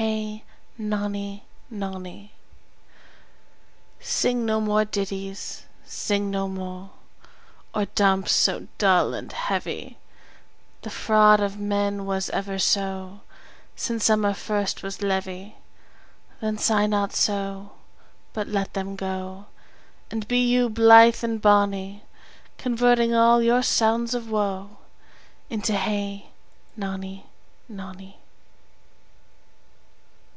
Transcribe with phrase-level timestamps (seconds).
[0.00, 0.44] Hey
[0.78, 2.32] nonny, nonny.
[4.00, 6.92] Sing no more ditties, sing no mo,
[7.74, 9.98] Or dumps so dull and heavy;
[10.80, 13.20] The fraud of men was ever so,
[13.76, 15.56] Since summer first was leavy.
[16.40, 17.72] Then sigh not so,
[18.32, 19.48] But let them go,
[20.10, 22.04] And be you blithe and bonny,
[22.56, 24.78] Converting all your sounds of woe
[25.50, 25.74] Into.
[25.74, 26.30] Hey,
[26.74, 27.26] nonny,
[27.68, 28.16] nonny.